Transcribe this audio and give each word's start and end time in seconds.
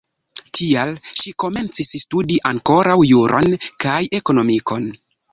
Tial 0.59 0.93
ŝi 1.17 1.33
komencis 1.43 1.91
studi 2.03 2.37
ankoraŭ 2.51 2.95
juron 3.09 3.49
kaj 3.85 3.99
ekonomikon. 4.21 4.89